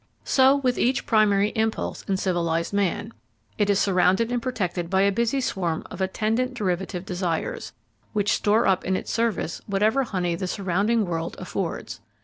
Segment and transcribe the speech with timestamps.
[0.25, 3.13] So with each primary impulse in civilised man:
[3.59, 7.71] it is surrounded and protected by a busy swarm of attendant derivative desires,
[8.11, 11.99] which store up in its service whatever honey the surrounding world affords.